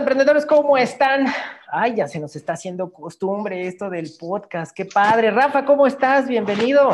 [0.00, 1.26] emprendedores, ¿cómo están?
[1.70, 4.74] Ay, ya se nos está haciendo costumbre esto del podcast.
[4.74, 5.30] Qué padre.
[5.30, 6.26] Rafa, ¿cómo estás?
[6.26, 6.90] Bienvenido.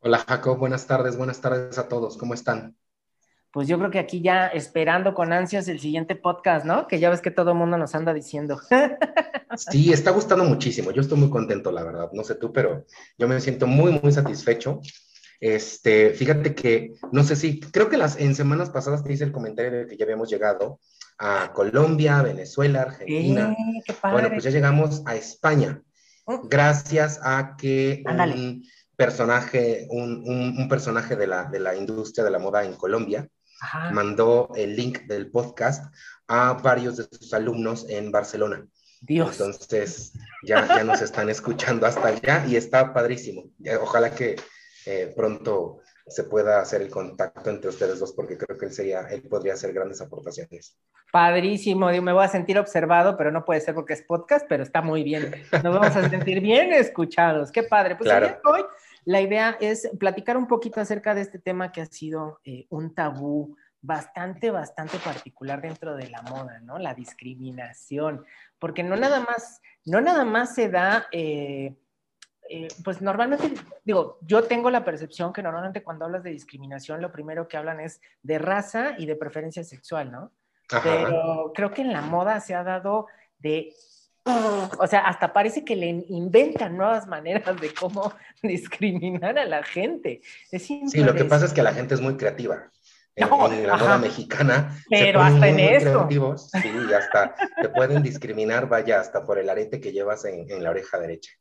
[0.00, 0.58] Hola, Jacob.
[0.58, 1.16] Buenas tardes.
[1.16, 2.16] Buenas tardes a todos.
[2.16, 2.76] ¿Cómo están?
[3.52, 6.88] Pues yo creo que aquí ya esperando con ansias el siguiente podcast, ¿no?
[6.88, 8.60] Que ya ves que todo el mundo nos anda diciendo.
[9.54, 10.92] Sí, está gustando muchísimo.
[10.92, 12.08] Yo estoy muy contento, la verdad.
[12.14, 12.86] No sé tú, pero
[13.18, 14.80] yo me siento muy, muy satisfecho.
[15.38, 19.32] Este, fíjate que, no sé si, creo que las, en semanas pasadas te hice el
[19.32, 20.80] comentario de que ya habíamos llegado
[21.22, 23.56] a Colombia, Venezuela, Argentina.
[24.02, 25.80] Bueno, pues ya llegamos a España,
[26.24, 26.42] oh.
[26.48, 28.64] gracias a que un
[28.96, 33.28] personaje, un, personaje de la, de la industria de la moda en Colombia
[33.92, 35.94] mandó el link del podcast
[36.26, 38.66] a varios de sus alumnos en Barcelona.
[39.00, 39.40] Dios.
[39.40, 43.44] Entonces, ya, ya nos están escuchando hasta allá y está padrísimo.
[43.80, 44.34] Ojalá que
[44.86, 49.00] eh, pronto se pueda hacer el contacto entre ustedes dos, porque creo que él, sería,
[49.10, 50.76] él podría hacer grandes aportaciones.
[51.12, 54.82] Padrísimo, me voy a sentir observado, pero no puede ser porque es podcast, pero está
[54.82, 55.32] muy bien.
[55.52, 57.52] Nos vamos a sentir bien escuchados.
[57.52, 57.96] Qué padre.
[57.96, 58.10] Pues
[58.44, 58.64] hoy
[59.04, 62.94] la idea es platicar un poquito acerca de este tema que ha sido eh, un
[62.94, 66.78] tabú bastante, bastante particular dentro de la moda, ¿no?
[66.78, 68.24] La discriminación,
[68.58, 71.06] porque no nada más, no nada más se da...
[71.12, 71.76] Eh,
[72.54, 73.50] eh, pues normalmente,
[73.82, 77.80] digo, yo tengo la percepción que normalmente cuando hablas de discriminación, lo primero que hablan
[77.80, 80.32] es de raza y de preferencia sexual, ¿no?
[80.82, 83.06] Pero creo que en la moda se ha dado
[83.38, 83.72] de,
[84.78, 90.20] o sea, hasta parece que le inventan nuevas maneras de cómo discriminar a la gente.
[90.50, 92.70] sí, lo que pasa es que la gente es muy creativa.
[93.14, 94.76] En, la moda mexicana.
[94.90, 96.06] Pero hasta en eso.
[96.60, 100.98] Sí, hasta te pueden discriminar, vaya, hasta por el arete que llevas en la oreja
[100.98, 101.32] derecha.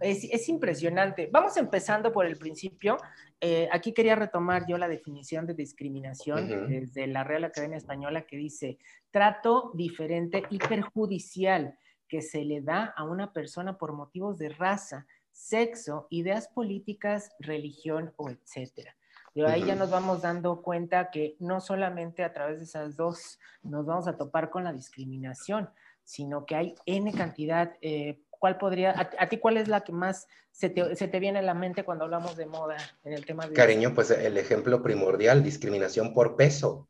[0.00, 1.28] Es, impresionante.
[1.32, 2.96] Vamos empezando por el principio.
[3.40, 8.36] Eh, aquí quería retomar yo la definición de discriminación desde la Real Academia Española que
[8.36, 8.78] dice
[9.10, 11.78] trato diferente y perjudicial
[12.08, 18.12] que se le da a una persona por motivos de raza, sexo, ideas políticas, religión
[18.16, 18.96] o etcétera.
[19.34, 23.38] Y ahí ya nos vamos dando cuenta que no solamente a través de esas dos
[23.62, 25.68] nos vamos a topar con la discriminación,
[26.04, 30.28] sino que hay N cantidad, eh, ¿cuál podría, a, ti cuál es la que más
[30.52, 33.52] se te, viene a la mente cuando hablamos de moda en el tema de...
[33.52, 36.86] Cariño, pues el ejemplo primordial, discriminación por peso.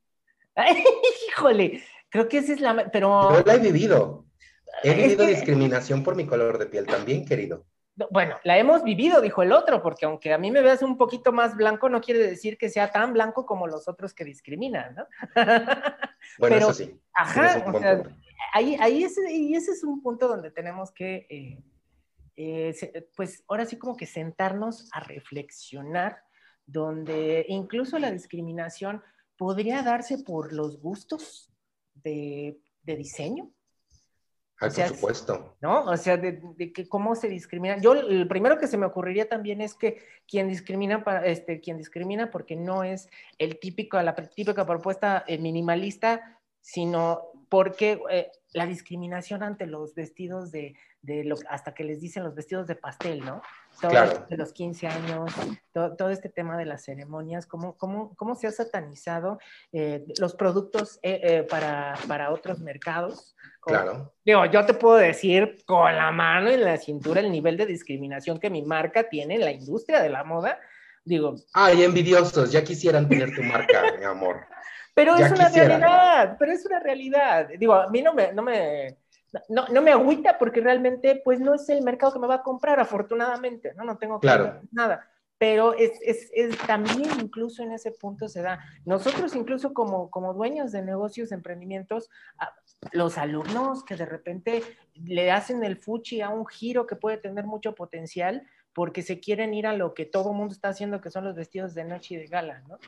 [1.31, 2.91] híjole, creo que esa es la...
[2.93, 3.39] Pero...
[3.39, 4.27] Yo la he vivido.
[4.83, 7.65] He vivido discriminación por mi color de piel también, querido.
[8.11, 11.33] Bueno, la hemos vivido, dijo el otro, porque aunque a mí me veas un poquito
[11.33, 15.07] más blanco, no quiere decir que sea tan blanco como los otros que discriminan, ¿no?
[16.39, 17.01] bueno, eso sí.
[17.15, 18.03] Ajá, o sea,
[18.53, 21.63] ahí, ahí ese, y ese es un punto donde tenemos que, eh,
[22.37, 26.23] eh, pues ahora sí como que sentarnos a reflexionar,
[26.67, 29.03] donde incluso la discriminación
[29.37, 31.53] podría darse por los gustos
[31.95, 33.53] de, de diseño,
[34.59, 35.57] por supuesto.
[35.61, 35.85] ¿No?
[35.85, 36.41] O sea, de,
[36.73, 37.79] que cómo se discrimina.
[37.79, 41.77] Yo, el primero que se me ocurriría también es que quien discrimina, para, este, quien
[41.77, 43.09] discrimina porque no es
[43.39, 50.53] el típico, la típica propuesta eh, minimalista, sino porque eh, la discriminación ante los vestidos
[50.53, 53.41] de, de lo, hasta que les dicen los vestidos de pastel, ¿no?
[53.81, 54.27] Todo claro.
[54.29, 55.33] de los 15 años,
[55.73, 59.39] todo, este tema de las ceremonias, cómo, cómo, cómo se ha satanizado
[59.73, 63.35] eh, los productos eh, eh, para, para, otros mercados.
[63.63, 64.13] claro.
[64.23, 68.39] Digo, yo te puedo decir con la mano en la cintura el nivel de discriminación
[68.39, 70.61] que mi marca tiene en la industria de la moda.
[71.07, 71.37] Digo.
[71.55, 74.45] Ay, envidiosos, ya quisieran tener tu marca, mi amor.
[74.97, 77.49] Pero es una realidad, pero es una realidad.
[77.59, 78.97] Digo, a mí no me, no me,
[79.51, 82.43] no, no me agüita porque realmente pues no es el mercado que me va a
[82.43, 83.85] comprar, afortunadamente, ¿no?
[83.85, 84.63] No tengo claro.
[84.73, 85.07] nada.
[85.37, 88.59] Pero es, es, es, también incluso en ese punto se da.
[88.87, 92.09] Nosotros incluso como, como dueños de negocios, emprendimientos,
[92.93, 94.63] los alumnos que de repente
[94.95, 99.53] le hacen el fuchi a un giro que puede tener mucho potencial porque se quieren
[99.53, 102.15] ir a lo que todo el mundo está haciendo, que son los vestidos de noche
[102.15, 102.79] y de gala, ¿no?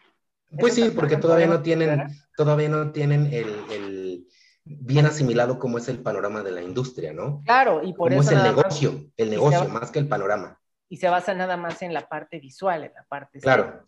[0.57, 4.27] Pues sí, porque todavía no tienen, todavía no tienen el
[4.69, 7.43] bien asimilado como es el panorama de la industria, ¿no?
[7.45, 8.23] Claro, y por eso...
[8.23, 10.61] es el negocio, el negocio, más que el panorama.
[10.89, 13.41] Y se basa nada más en la parte visual, en la parte...
[13.41, 13.85] Claro.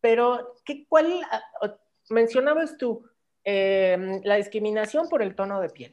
[0.00, 1.76] Pero, ¿qué, ¿cuál ah,
[2.10, 3.04] mencionabas tú?
[3.44, 5.92] Em, la discriminación por el tono de piel.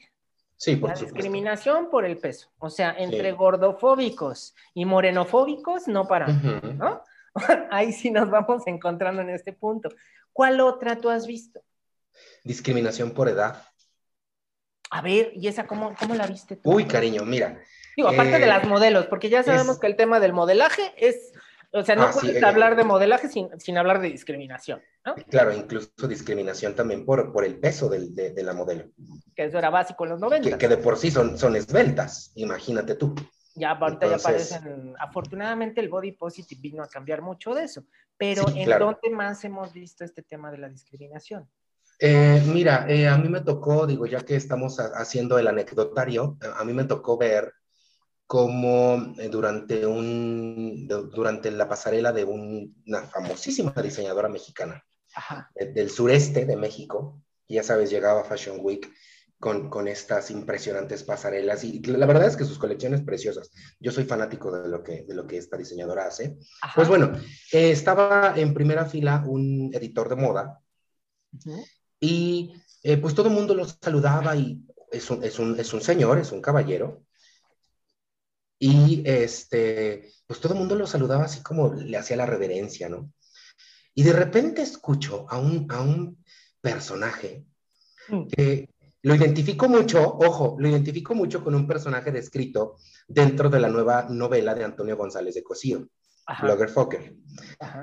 [0.56, 2.52] Sí, por La discriminación por el peso.
[2.60, 7.02] O sea, entre gordofóbicos y morenofóbicos no paramos, ¿no?
[7.72, 9.90] Ahí sí nos vamos encontrando en este punto.
[10.34, 11.62] ¿Cuál otra tú has visto?
[12.44, 13.64] Discriminación por edad.
[14.92, 16.72] A ver, ¿y esa cómo, cómo la viste tú?
[16.72, 17.62] Uy, cariño, mira.
[17.96, 21.32] Digo, aparte de eh, las modelos, porque ya sabemos que el tema del modelaje es
[21.72, 25.16] O sea, no ah, puedes hablar de modelaje sin, sin, hablar de discriminación, ¿no?
[25.30, 28.86] Claro, incluso discriminación también por, por el peso del, de, de, la modelo.
[29.36, 30.50] Que eso era básico en los 90.
[30.50, 33.14] Que, que de por sí son, son esbeltas, imagínate tú.
[33.60, 37.84] Ya ahorita ya aparecen, afortunadamente el body positive vino a cambiar mucho de eso,
[38.18, 41.46] pero ¿en dónde más hemos visto este tema de la discriminación?
[42.00, 46.64] Eh, mira, eh, a mí me tocó, digo, ya que estamos haciendo el anecdotario, a
[46.64, 47.54] mí me tocó ver
[48.26, 54.86] cómo eh, durante, un, durante la pasarela de una famosísima diseñadora mexicana
[55.54, 58.90] del sureste de México, ya sabes, llegaba Fashion Week,
[59.40, 63.52] con, con, estas impresionantes pasarelas y la verdad es que sus colecciones preciosas.
[63.80, 66.38] Yo soy fanático de lo que, de lo que esta diseñadora hace.
[66.76, 67.14] Pues bueno,
[67.52, 70.60] eh, estaba en primera fila un editor de moda
[72.00, 72.54] y
[72.84, 76.18] eh, pues todo el mundo lo saludaba y es un, es, un, es un señor,
[76.20, 77.04] es un caballero.
[78.62, 83.14] Y este, pues todo el mundo lo saludaba así como le hacía la reverencia, ¿no?
[83.96, 86.24] Y de repente escucho a un, a un
[86.62, 87.46] personaje
[88.10, 88.28] mm.
[88.28, 88.70] que
[89.02, 94.08] lo identifico mucho, ojo, lo identifico mucho con un personaje descrito dentro de la nueva
[94.10, 95.88] novela de Antonio González de Cosío,
[96.42, 97.16] Blogger Fokker.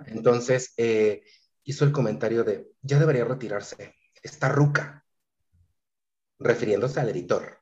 [0.06, 1.22] Entonces, eh,
[1.64, 5.04] hizo el comentario de, ya debería retirarse, está ruca,
[6.38, 7.58] refiriéndose al editor.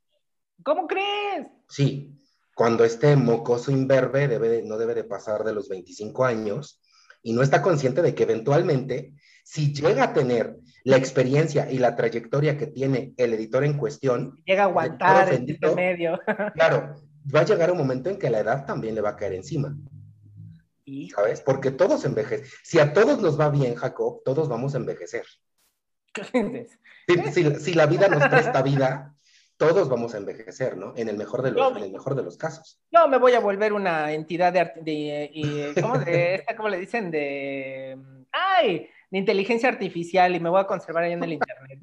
[0.62, 1.46] ¿Cómo crees?
[1.68, 2.20] Sí,
[2.54, 6.80] cuando este mocoso imberbe debe no debe de pasar de los 25 años
[7.22, 9.14] y no está consciente de que eventualmente,
[9.44, 14.42] si llega a tener la experiencia y la trayectoria que tiene el editor en cuestión.
[14.44, 16.18] Llega a aguantar en este medio.
[16.54, 16.94] claro,
[17.34, 19.76] va a llegar un momento en que la edad también le va a caer encima.
[21.14, 21.40] ¿Sabes?
[21.40, 22.46] Porque todos envejecen.
[22.62, 25.24] Si a todos nos va bien, Jacob, todos vamos a envejecer.
[27.32, 29.14] Si, si, la vida nos presta vida,
[29.56, 30.94] todos vamos a envejecer, ¿no?
[30.96, 32.80] En el mejor de los, en el mejor de los casos.
[32.90, 37.10] Yo me voy a volver una entidad de, de, ¿cómo, de ¿cómo le dicen?
[37.10, 37.98] De,
[38.32, 38.88] ay,
[39.18, 41.80] inteligencia artificial y me voy a conservar ahí en el internet.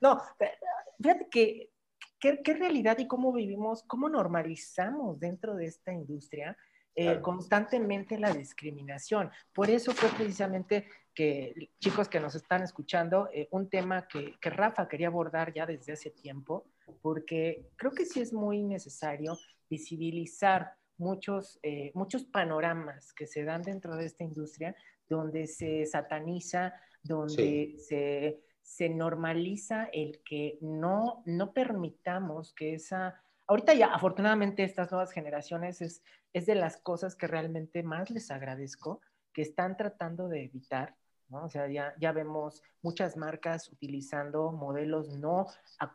[0.00, 0.20] no,
[1.00, 1.70] fíjate que
[2.18, 6.56] qué realidad y cómo vivimos, cómo normalizamos dentro de esta industria
[6.98, 9.30] eh, constantemente la discriminación.
[9.52, 14.48] Por eso fue precisamente que, chicos que nos están escuchando, eh, un tema que, que,
[14.48, 16.64] Rafa quería abordar ya desde hace tiempo,
[17.02, 19.36] porque creo que sí es muy necesario
[19.68, 24.74] visibilizar muchos, eh, muchos panoramas que se dan dentro de esta industria
[25.08, 33.20] donde se sataniza, donde se, se, normaliza el que no, no permitamos que esa...
[33.46, 38.30] Ahorita ya, afortunadamente, estas nuevas generaciones es, es de las cosas que realmente más les
[38.30, 39.00] agradezco,
[39.32, 40.96] que están tratando de evitar,
[41.28, 41.44] ¿no?
[41.44, 45.46] O sea, ya, ya vemos muchas marcas utilizando modelos no,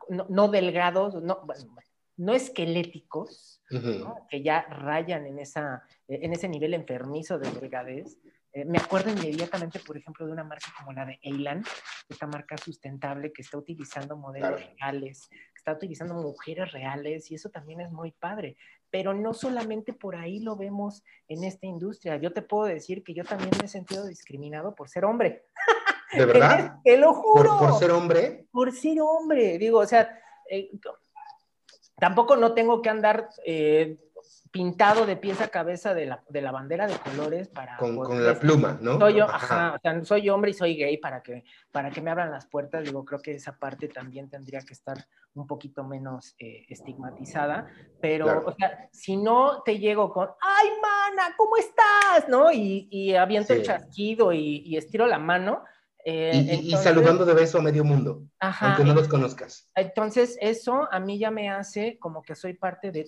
[0.08, 1.46] no, delgados, no,
[2.16, 3.62] no esqueléticos,
[4.28, 8.18] que ya rayan en, esa, en ese nivel enfermizo de delgadez,
[8.54, 11.64] eh, me acuerdo inmediatamente, por ejemplo, de una marca como la de Eilan,
[12.08, 17.48] esta marca sustentable que está utilizando modelos reales, que está utilizando mujeres reales, y eso
[17.48, 18.56] también es muy padre.
[18.90, 22.16] Pero no solamente por ahí lo vemos en esta industria.
[22.16, 25.46] Yo te puedo decir que yo también me he sentido discriminado por ser hombre.
[26.12, 26.80] ¿De verdad?
[26.84, 27.58] te lo juro.
[27.58, 28.46] ¿Por, ser hombre?
[28.52, 29.56] Por ser hombre.
[29.56, 30.20] Digo, o sea,
[30.50, 30.70] eh,
[31.96, 33.96] tampoco no tengo que andar eh,
[34.50, 37.76] pintado de pieza a cabeza de la, de la bandera de colores para...
[37.78, 38.98] Con, con la pluma, ¿no?
[38.98, 39.74] Soy yo, ajá.
[39.76, 42.84] o sea, soy hombre y soy gay para que, para que me abran las puertas.
[42.84, 47.66] Digo, creo que esa parte también tendría que estar un poquito menos eh, estigmatizada,
[48.00, 52.28] pero, o sea, si no te llego con, ay, mana, ¿cómo estás?
[52.28, 52.52] ¿No?
[52.52, 55.64] Y, y aviento el chasquido y, y estiro la mano,
[56.04, 59.70] eh, y, saludando de beso a medio mundo, aunque no los conozcas.
[59.74, 63.06] Entonces, eso a mí ya me hace como que soy parte de,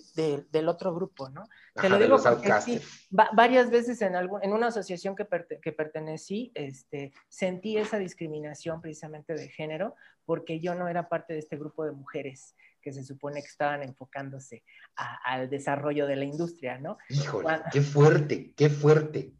[0.49, 1.43] del otro grupo, ¿no?
[1.73, 5.27] Te lo digo porque sí, varias veces en, algún, en una asociación que,
[5.61, 11.39] que pertenecí, este, sentí esa discriminación precisamente de género, porque yo no era parte de
[11.39, 14.63] este grupo de mujeres que se supone que estaban enfocándose
[15.25, 16.97] al desarrollo de la industria, ¿no?
[17.09, 19.33] Híjole, qué fuerte, qué fuerte.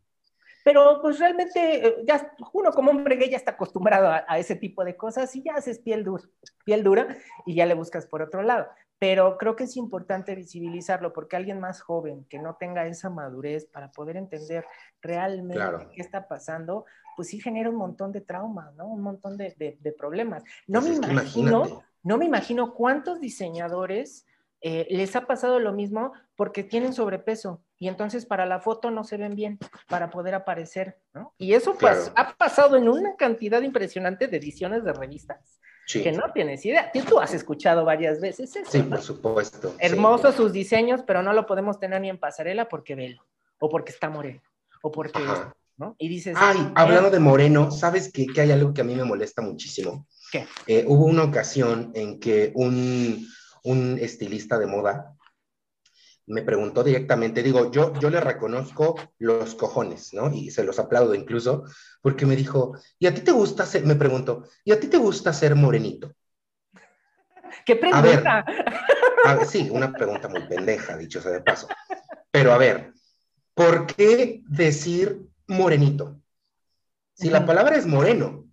[0.65, 4.83] Pero pues realmente, eh, ya uno como hombre gay ya está acostumbrado a, ese tipo
[4.83, 6.23] de cosas y ya haces piel, dura,
[6.65, 7.07] piel dura
[7.45, 8.65] y ya le buscas por otro lado.
[8.97, 13.67] Pero creo que es importante visibilizarlo porque alguien más joven que no tenga esa madurez
[13.67, 14.65] para poder entender
[15.03, 18.87] realmente qué está pasando, pues sí genera un montón de traumas, ¿no?
[18.87, 20.43] Un montón de, de, problemas.
[20.65, 24.25] No pues me imagino, no me imagino cuántos diseñadores
[24.61, 29.03] eh, les ha pasado lo mismo porque tienen sobrepeso y entonces para la foto no
[29.03, 31.33] se ven bien para poder aparecer, ¿no?
[31.37, 35.59] Y eso pues, ha pasado en una cantidad impresionante de ediciones de revistas.
[35.91, 36.91] que no tienes idea.
[37.07, 38.71] Tú has escuchado varias veces eso.
[38.71, 39.75] Sí, por supuesto.
[39.79, 43.25] Hermosos sus diseños, pero no lo podemos tener ni en pasarela porque velo,
[43.59, 44.41] o porque está moreno,
[44.81, 45.19] o porque,
[45.75, 45.95] ¿no?
[45.97, 46.35] Y dices...
[46.39, 48.25] Ay, hablando de moreno, ¿sabes qué?
[48.25, 50.07] Que hay algo que a mí me molesta muchísimo.
[50.31, 50.47] ¿Qué?
[50.65, 53.27] Eh, hubo una ocasión en que un,
[53.63, 55.14] un estilista de moda
[56.27, 60.31] me preguntó directamente, digo, yo, yo le reconozco los cojones, ¿no?
[60.33, 61.65] Y se los aplaudo incluso,
[62.01, 64.97] porque me dijo, ¿y a ti te gusta ser, me preguntó, ¿y a ti te
[64.97, 66.15] gusta ser morenito?
[67.65, 68.45] ¿Qué pregunta?
[69.25, 71.67] A ver, sí, una pregunta muy pendeja, dicho sea de paso.
[72.31, 72.93] Pero a ver,
[73.53, 76.21] ¿por qué decir morenito?
[77.13, 78.49] Si la palabra es moreno,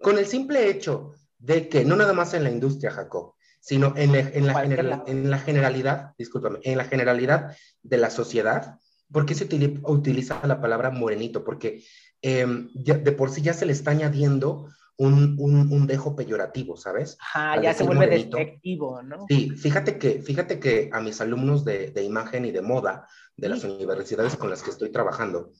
[0.00, 4.16] con el simple hecho de que no nada más en la industria, Jacob, sino en,
[4.16, 4.64] en, la,
[5.06, 9.48] en la, generalidad, discúlpame, en la generalidad de la sociedad, ¿por qué se
[9.84, 11.44] utiliza la palabra morenito?
[11.44, 11.84] Porque
[12.22, 17.16] em, de por sí ya se le está añadiendo un, un, dejo peyorativo, ¿sabes?
[17.20, 19.26] Ajá, ya se vuelve despectivo, ¿no?
[19.28, 23.48] Sí, fíjate que, fíjate que a mis alumnos de, de imagen y de moda de
[23.48, 25.52] las universidades con las que estoy trabajando,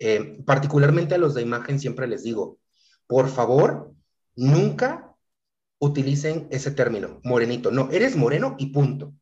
[0.00, 2.58] eh, particularmente a los de imagen siempre les digo,
[3.06, 3.92] por favor,
[4.34, 5.03] nunca
[5.84, 7.70] utilicen ese término, morenito.
[7.70, 9.14] No, eres moreno y punto.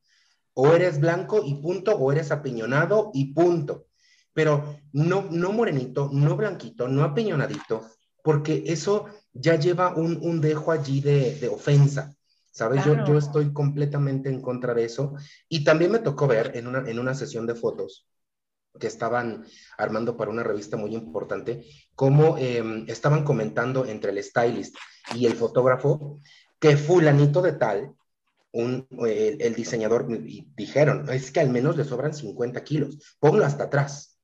[0.55, 3.87] O eres blanco y punto, o eres apiñonado y punto.
[4.33, 7.87] Pero no, no morenito, no blanquito, no apiñonadito,
[8.23, 12.15] porque eso ya lleva un, un dejo allí de, de ofensa.
[12.51, 12.85] ¿Sabes?
[12.85, 15.15] Yo, yo estoy completamente en contra de eso.
[15.49, 18.07] Y también me tocó ver en una, en una sesión de fotos
[18.79, 19.45] que estaban
[19.77, 21.65] armando para una revista muy importante,
[21.95, 24.77] cómo em, estaban comentando entre el stylist
[25.15, 26.21] y el fotógrafo
[26.63, 27.93] que fulanito de tal,
[28.53, 30.07] un, el, diseñador,
[30.55, 34.21] dijeron, es que al menos le sobran 50 kilos, ponlo hasta atrás,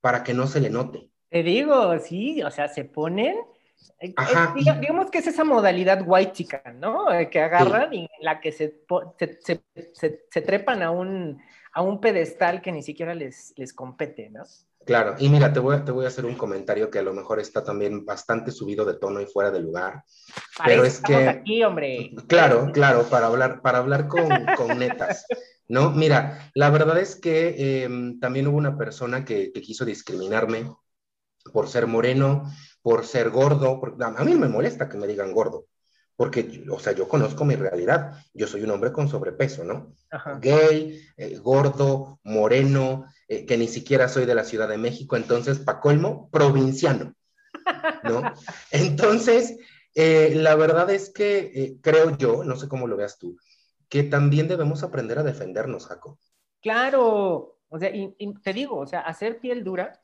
[0.00, 1.10] para que no se le note.
[1.28, 3.36] Te digo, sí, o sea, se ponen,
[4.00, 4.14] eh,
[4.54, 7.12] digamos que es esa modalidad white chicken, ¿no?
[7.12, 8.80] Eh, que agarran y en la que se,
[9.18, 9.62] se,
[9.92, 11.38] se, se, trepan a un,
[11.76, 14.44] a un pedestal que ni siquiera les, les compete, ¿no?
[14.86, 17.12] Claro, y mira, te voy, a, te voy a hacer un comentario que a lo
[17.12, 20.02] mejor está también bastante subido de tono y fuera de lugar.
[20.64, 21.28] pero es que...
[21.28, 22.12] aquí, hombre.
[22.28, 25.26] Claro, claro, para hablar, para hablar con, con netas.
[25.68, 30.72] No, mira, la verdad es que em, también hubo una persona que, que, quiso discriminarme
[31.52, 33.82] por ser moreno, por ser gordo.
[34.00, 35.66] a mí me molesta que me digan gordo
[36.16, 38.24] porque, o sea, yo conozco mi realidad.
[38.32, 39.92] Yo soy un hombre con sobrepeso, ¿no?
[40.40, 45.58] Gay, eh, gordo, moreno, eh, que ni siquiera soy de la Ciudad de México, entonces,
[45.58, 47.14] pa' colmo, provinciano,
[48.02, 48.22] ¿no?
[48.70, 49.58] Entonces,
[49.94, 53.36] eh, la verdad es que creo yo, no sé cómo lo veas tú,
[53.88, 56.18] que también debemos aprender a defendernos, Jaco.
[56.62, 60.00] Claro, o sea, y, te digo, o sea, hacer piel dura,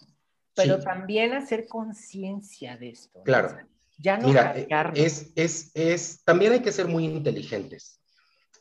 [0.54, 3.22] pero también hacer conciencia de esto.
[3.22, 3.56] Claro.
[3.98, 4.54] Ya no Mira,
[4.94, 8.00] es, es, es, también hay que ser muy inteligentes.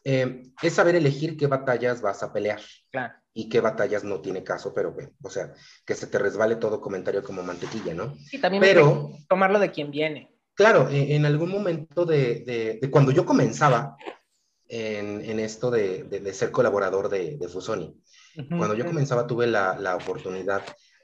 [0.04, 2.62] Eh, es saber elegir qué batallas vas a pelear.
[2.92, 3.14] Claro.
[3.34, 5.54] Y qué batallas no tiene caso, pero bueno, o sea,
[5.86, 8.16] que se te resbale todo comentario como mantequilla, ¿no?
[8.18, 10.36] Sí, también pero, tomarlo de quien viene.
[10.54, 13.96] Claro, en, en algún momento de, de, cuando yo comenzaba
[14.68, 18.02] en, en esto de, de, ser colaborador de, Fusoni,
[18.50, 20.62] cuando yo comenzaba tuve la, la oportunidad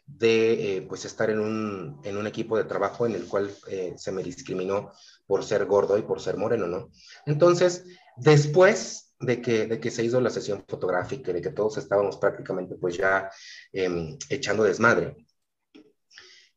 [0.07, 3.93] de eh, pues estar en un, en un, equipo de trabajo en el cual eh,
[3.97, 4.91] se me discriminó
[5.25, 6.89] por ser gordo y por ser moreno, ¿no?
[7.25, 7.83] Entonces,
[8.15, 12.75] después de que, de que se hizo la sesión fotográfica de que todos estábamos prácticamente
[12.75, 13.29] pues ya
[13.73, 15.15] em, echando desmadre,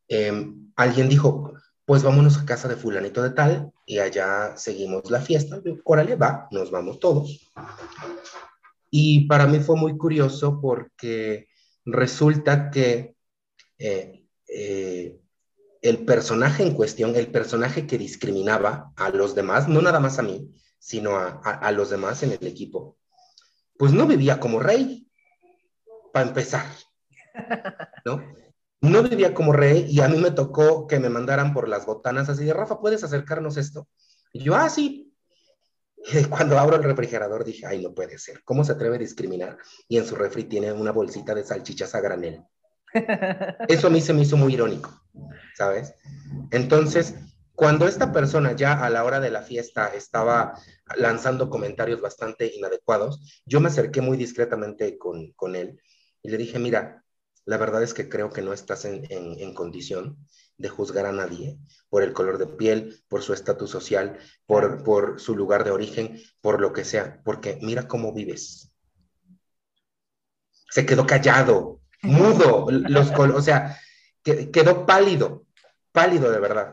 [0.09, 1.52] em, alguien dijo,
[1.85, 5.61] pues vámonos a casa de fulanito de tal y allá seguimos la fiesta.
[5.85, 7.50] Órale, va, nos vamos todos.
[8.90, 11.49] Y para mí fue muy curioso porque
[11.85, 13.16] resulta que
[13.80, 15.20] eh,
[15.82, 20.22] el personaje en cuestión, el personaje que discriminaba a los demás, no nada más a
[20.22, 22.99] mí, sino a, los demás en el equipo,
[23.78, 25.08] pues no vivía como rey,
[26.12, 26.66] para empezar,
[28.04, 28.22] ¿no?
[28.82, 32.28] No vivía como rey y a mí me tocó que me mandaran por las botanas
[32.28, 33.88] así de, Rafa, ¿puedes acercarnos esto?
[34.32, 35.14] Y yo, ah, sí.
[36.30, 39.58] Cuando abro el refrigerador dije, ay, no puede ser, ¿cómo se atreve a discriminar?
[39.87, 42.42] Y en su refri tiene una bolsita de salchichas a granel.
[43.68, 44.90] Eso a mí se me hizo muy irónico,
[45.56, 45.94] ¿sabes?
[46.50, 47.14] Entonces,
[47.54, 50.54] cuando esta persona ya a la hora de la fiesta estaba
[50.97, 55.78] lanzando comentarios bastante inadecuados, yo me acerqué muy discretamente con, con él
[56.23, 57.04] y le dije, mira,
[57.44, 60.18] la verdad es que creo que no estás en, en, condición
[60.56, 65.20] de juzgar a nadie por el color de piel, por su estatus social, por, por
[65.20, 68.73] su lugar de origen, por lo que sea, porque mira cómo vives.
[70.70, 73.78] Se quedó callado, mudo, los o sea,
[74.23, 75.47] quedó pálido,
[75.92, 76.73] pálido de verdad.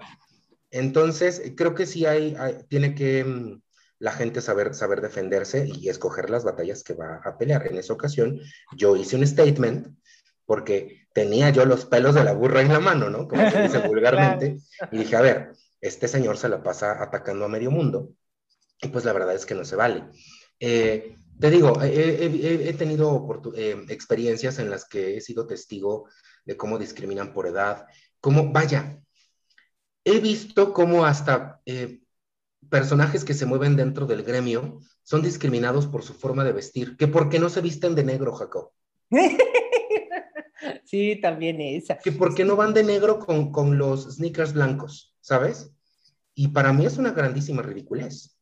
[0.71, 2.35] Entonces, creo que sí hay,
[2.69, 3.61] tiene que mm,
[3.99, 7.67] la gente saber, saber defenderse y escoger las batallas que va a pelear.
[7.67, 8.39] En esa ocasión,
[8.75, 9.87] yo hice un statement
[10.45, 13.27] porque tenía yo los pelos de la burra en la mano, ¿no?
[13.27, 14.59] Como se dice vulgarmente.
[14.91, 18.09] Y dije, a ver, este señor se la pasa atacando a medio mundo.
[18.81, 20.03] Y pues la verdad es que no se vale.
[20.59, 26.09] Eh, te digo, he, tenido eh, experiencias en las que he sido testigo
[26.45, 27.85] de cómo discriminan por edad,
[28.19, 28.99] cómo, vaya,
[30.03, 32.01] he visto cómo hasta eh,
[32.69, 37.07] personajes que se mueven dentro del gremio son discriminados por su forma de vestir, que
[37.07, 38.71] por qué no se visten de negro, Jacob.
[40.85, 41.97] sí, también esa.
[41.97, 45.71] Que por qué no van de negro con, con los sneakers blancos, ¿sabes?
[46.33, 48.36] Y para mí es una grandísima ridiculez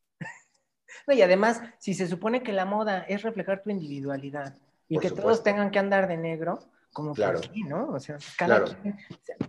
[1.12, 4.56] y además, si se supone que la moda es reflejar tu individualidad
[4.88, 6.58] y que todos tengan que andar de negro,
[6.92, 7.40] como claro.
[7.42, 7.90] por ¿no?
[7.90, 8.96] O sea, cada quien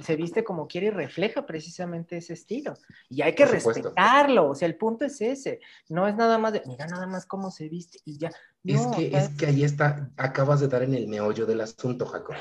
[0.01, 2.73] se, viste como quiere y refleja precisamente ese estilo.
[3.09, 5.61] Y hay que respetarlo, o sea, el punto es ese.
[5.87, 8.31] No es nada más de, mira nada más cómo se viste y ya.
[8.65, 12.35] es, que, es que ahí está, acabas de dar en el meollo del asunto, Jacob.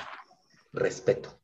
[0.72, 1.38] Respeto.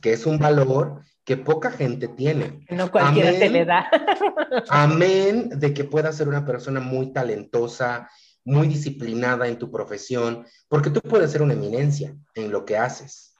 [0.00, 2.66] Que es un valor que poca gente tiene.
[2.70, 3.88] No cualquiera te le da.
[4.68, 8.10] amén de que puedas ser una persona muy talentosa,
[8.44, 13.34] muy disciplinada en tu profesión, porque tú puedes ser una eminencia en lo que haces.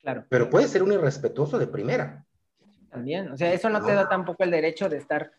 [0.00, 0.24] Claro.
[0.28, 2.24] Pero puedes ser un irrespetuoso de primera.
[2.90, 5.32] También, o sea, eso no, te da tampoco el derecho de estar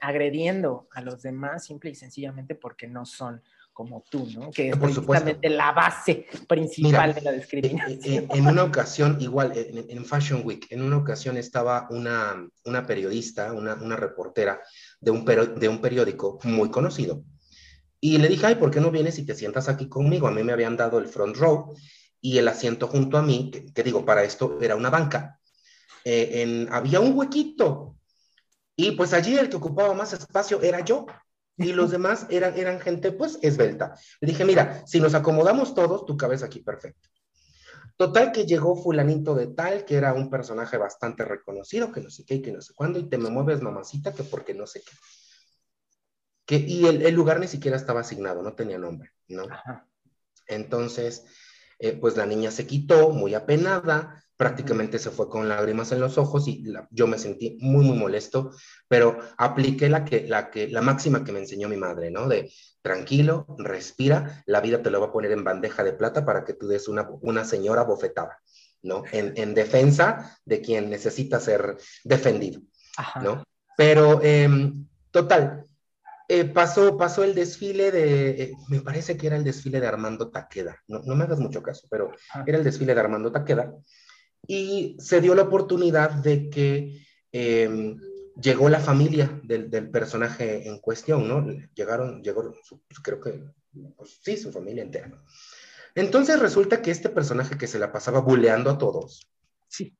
[0.00, 4.50] agrediendo a los demás simple y sencillamente porque no son como tú, ¿no?
[4.50, 8.26] Que es precisamente la base principal de la discriminación.
[8.30, 13.74] En, una ocasión, igual, en, Fashion Week, en una ocasión estaba una, una periodista, una,
[13.74, 14.60] una reportera
[15.00, 17.24] de un, de un periódico muy conocido.
[18.00, 20.26] Y le dije, ay, ¿por qué no vienes y te sientas aquí conmigo?
[20.26, 21.74] A mí me habían dado el front row
[22.20, 25.40] y el asiento junto a mí, que, digo, para esto era una banca.
[26.04, 27.96] Eh, en, había un huequito.
[28.76, 31.06] Y pues allí el que ocupaba más espacio era yo
[31.56, 33.94] y los demás eran, eran gente pues esbelta.
[34.20, 37.08] Le dije, mira, si nos acomodamos todos, tu cabeza aquí perfecto.
[37.96, 42.24] Total que llegó fulanito de tal, que era un personaje bastante reconocido, que no sé
[42.24, 44.80] qué y que no sé cuándo, y te me mueves mamacita, que porque no sé
[44.80, 44.92] qué.
[46.46, 49.44] Que, y el, el lugar ni siquiera estaba asignado, no tenía nombre, ¿no?
[50.46, 51.24] Entonces,
[51.78, 56.18] eh, pues la niña se quitó, muy apenada, prácticamente se fue con lágrimas en los
[56.18, 58.50] ojos y yo me sentí muy, muy molesto,
[58.88, 62.28] pero apliqué la, que, la, que, la máxima que me enseñó mi madre, ¿no?
[62.28, 62.50] De
[62.82, 66.54] tranquilo, respira, la vida te lo va a poner en bandeja de plata para que
[66.54, 68.40] tú des una, una señora bofetada,
[68.82, 69.04] ¿no?
[69.12, 72.60] En, en defensa de quien necesita ser defendido,
[73.22, 73.44] ¿no?
[73.76, 75.64] Pero, em, total,
[76.28, 80.30] eh, pasó, pasó el desfile de, eh, me parece que era el desfile de Armando
[80.30, 82.10] Taqueda, no, no me hagas mucho caso, pero
[82.46, 83.72] era el desfile de Armando Taqueda,
[84.46, 87.98] y se dio la oportunidad de que em,
[88.40, 91.46] llegó la familia del, del, personaje en cuestión, ¿no?
[91.74, 93.42] Llegaron, llegó, pues, creo que,
[93.96, 95.12] pues, sí, su familia entera.
[95.94, 99.30] Entonces resulta que este personaje que se la pasaba buleando a todos,
[99.68, 99.96] sí.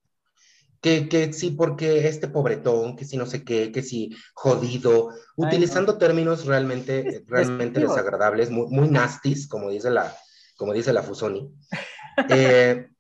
[0.81, 5.97] Que, que sí, porque este pobretón, que sí no sé qué, que sí jodido, utilizando
[5.97, 10.13] términos realmente, realmente desagradables, muy, muy nastis, como dice la,
[10.57, 11.53] como dice la Fusoni.
[12.29, 12.92] Eh, eh,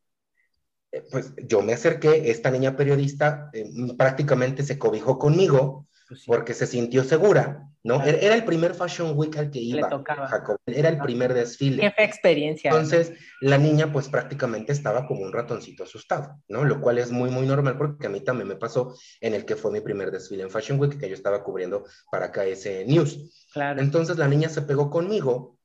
[1.10, 6.66] pues yo me acerqué, esta niña periodista eh, prácticamente se cobijó conmigo pues porque se
[6.66, 8.02] sintió segura, ¿no?
[8.02, 9.88] Era, el primer Fashion Week al que iba,
[10.28, 11.90] Jacob, era el primer desfile.
[11.96, 12.70] Qué experiencia.
[12.70, 16.64] Entonces, la niña pues prácticamente estaba como un ratoncito asustado, ¿no?
[16.66, 19.56] Lo cual es muy, muy normal porque a mí también me pasó en el que
[19.56, 23.48] fue mi primer desfile en Fashion Week que yo estaba cubriendo para KS News.
[23.54, 23.80] Claro.
[23.80, 25.56] Entonces, la niña se pegó conmigo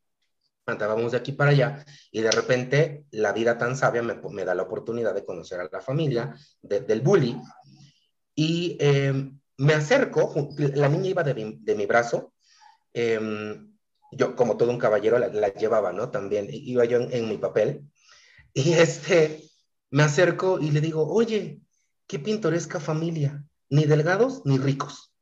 [0.67, 4.63] andábamos de aquí para allá y de repente la vida tan sabia me, da la
[4.63, 7.41] oportunidad de conocer a la familia del bully
[8.35, 12.33] y em, me acerco, la niña iba de mi, brazo,
[12.93, 13.73] em,
[14.11, 16.11] yo como todo un caballero la, llevaba, ¿no?
[16.11, 17.89] También iba yo en, en, mi papel
[18.53, 19.41] y este,
[19.89, 21.61] me acerco y le digo, oye,
[22.07, 25.13] qué pintoresca familia, ni delgados ni ricos.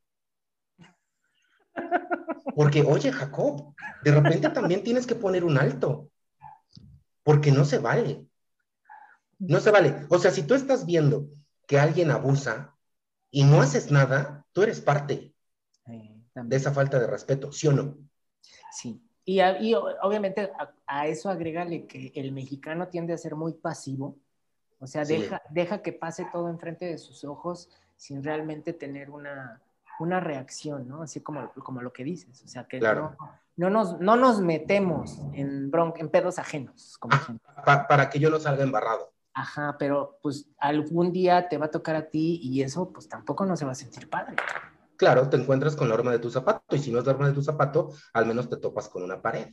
[2.56, 6.10] Porque, oye, Jacob, de repente también tienes que poner un alto,
[7.22, 8.26] porque no se vale.
[9.38, 10.06] No se vale.
[10.08, 11.28] O sea, si tú estás viendo
[11.66, 12.74] que alguien abusa
[13.30, 15.34] y no haces nada, tú eres parte
[15.84, 17.98] de esa falta de respeto, ¿sí o no?
[18.72, 19.02] Sí.
[19.26, 20.50] Y, obviamente
[20.86, 24.16] a, eso agrégale que el mexicano tiende a ser muy pasivo,
[24.78, 29.60] o sea, deja, deja que pase todo enfrente de sus ojos sin realmente tener una,
[30.00, 31.02] una reacción, ¿no?
[31.02, 33.16] Así como, como lo que dices, o sea, que no,
[33.56, 36.96] no, nos, no nos metemos en, en pedos ajenos.
[36.98, 37.16] Como
[37.64, 39.12] para que yo no salga embarrado.
[39.34, 43.44] Ajá, pero pues algún día te va a tocar a ti y eso pues tampoco
[43.44, 44.34] no se va a sentir padre.
[44.96, 47.28] Claro, te encuentras con la horma de tu zapato y si no es la horma
[47.28, 49.48] de tu zapato, al menos te topas con una pared.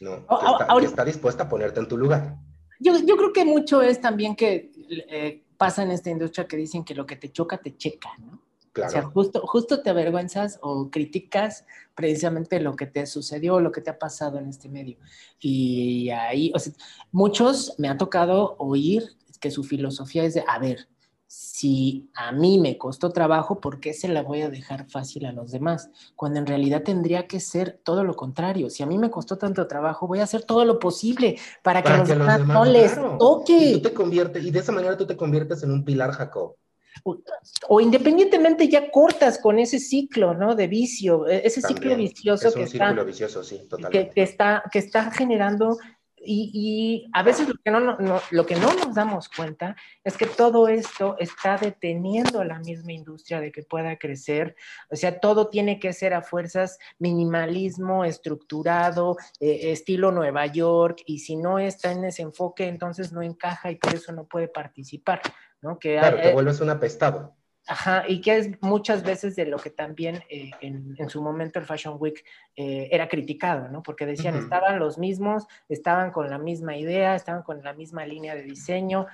[0.00, 0.24] ¿no?
[0.28, 2.36] Oh, que, está, dispuesta a ponerte en tu lugar.
[2.78, 4.70] Yo, yo creo que mucho es también que
[5.08, 8.40] eh, pasa en esta industria que dicen que lo que te choca, te checa, ¿no?
[8.72, 8.88] Claro.
[8.88, 13.82] O sea, justo, justo te avergüenzas o criticas precisamente lo que te sucedió, lo que
[13.82, 14.96] te ha pasado en este medio.
[15.38, 16.72] Y ahí, o sea,
[17.10, 20.88] muchos me ha tocado oír que su filosofía es de, a ver,
[21.26, 25.32] si a mí me costó trabajo, ¿por qué se la voy a dejar fácil a
[25.32, 25.90] los demás?
[26.14, 28.68] Cuando en realidad tendría que ser todo lo contrario.
[28.68, 31.96] Si a mí me costó tanto trabajo, voy a hacer todo lo posible para, que,
[31.96, 33.70] los, demás no les toque.
[33.70, 36.54] Y, tú te conviertes, y de esa manera tú te conviertes en un pilar, Jacob.
[37.68, 40.54] O, independientemente ya cortas con ese ciclo, ¿no?
[40.54, 45.78] De vicio, e, ese ciclo vicioso que está, vicioso, sí, que, está, que está generando
[46.24, 50.68] y, a veces lo que no, lo que no nos damos cuenta es que todo
[50.68, 54.54] esto está deteniendo la misma industria de que pueda crecer.
[54.90, 61.18] O sea, todo tiene que ser a fuerzas minimalismo, estructurado, eh, estilo Nueva York, y
[61.18, 65.20] si no está en ese enfoque, entonces no encaja y por eso no puede participar.
[65.62, 65.78] ¿No?
[65.78, 67.34] Que claro, te vuelves un apestado.
[67.68, 71.64] Ajá, y que es muchas veces de lo que también eh, en, su momento el
[71.64, 72.24] Fashion Week
[72.56, 73.84] eh, era criticado, ¿no?
[73.84, 78.34] Porque decían, estaban los mismos, estaban con la misma idea, estaban con la misma línea
[78.34, 79.06] de diseño.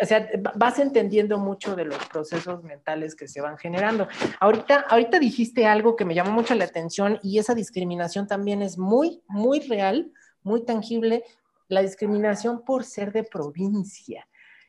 [0.00, 4.08] O sea, vas entendiendo mucho de los procesos mentales que se van generando.
[4.40, 8.78] Ahorita, ahorita dijiste algo que me llamó mucho la atención y esa discriminación también es
[8.78, 10.10] muy, muy real,
[10.42, 11.22] muy tangible,
[11.68, 14.26] la discriminación por ser de provincia.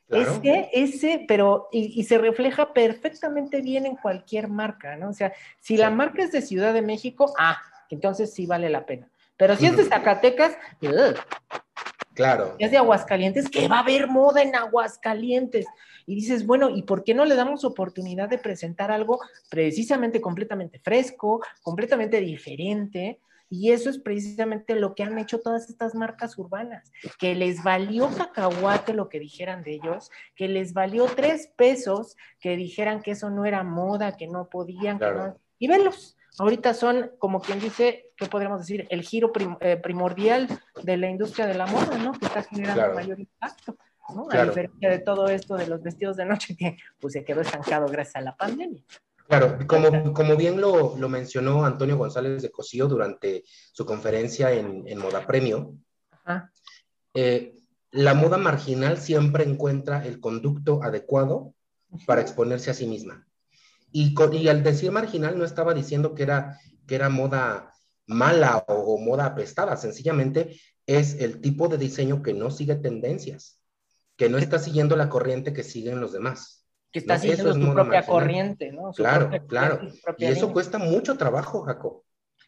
[0.09, 5.09] Ese, ese, pero, y, se refleja perfectamente bien en cualquier marca, ¿no?
[5.09, 8.85] O sea, si la marca es de Ciudad de México, ah, entonces sí vale la
[8.85, 9.09] pena.
[9.37, 10.55] Pero si es de Zacatecas,
[12.13, 12.55] claro.
[12.59, 15.65] es de Aguascalientes, que va a haber moda en Aguascalientes.
[16.05, 20.79] Y dices, bueno, ¿y por qué no le damos oportunidad de presentar algo precisamente completamente
[20.79, 23.19] fresco, completamente diferente?
[23.55, 28.09] Y eso es precisamente lo que han hecho todas estas marcas urbanas, que les valió
[28.09, 33.29] cacahuate lo que dijeran de ellos, que les valió tres pesos que dijeran que eso
[33.29, 35.37] no era moda, que no podían, que no...
[35.59, 38.87] Y velos, ahorita son, como quien dice, ¿qué podríamos decir?
[38.89, 40.47] El giro eh, primordial
[40.81, 42.13] de la industria de la moda, ¿no?
[42.13, 43.77] Que está generando mayor impacto.
[44.15, 44.27] ¿no?
[44.31, 47.85] A diferencia de todo esto de los vestidos de noche que pues se quedó estancado
[47.87, 48.83] gracias a la pandemia.
[49.39, 54.83] Claro, como, como bien lo, lo, mencionó Antonio González de Cosío durante su conferencia en,
[54.87, 55.75] en Moda Premio,
[57.15, 57.55] eh,
[57.89, 61.55] la moda marginal siempre encuentra el conducto adecuado
[62.05, 63.27] para exponerse a sí misma.
[63.91, 67.73] Y, y, al decir marginal no estaba diciendo que era, que era moda
[68.05, 73.59] mala o, o moda apestada, sencillamente es el tipo de diseño que no sigue tendencias,
[74.15, 76.62] que no está siguiendo la corriente que siguen los demás
[76.93, 78.91] que está haciendo su propia corriente, ¿no?
[78.91, 79.79] claro, claro.
[80.19, 82.03] Y eso cuesta mucho trabajo, Jacob.